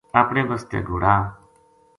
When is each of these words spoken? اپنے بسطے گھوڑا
اپنے 0.21 0.41
بسطے 0.49 0.79
گھوڑا 0.87 1.15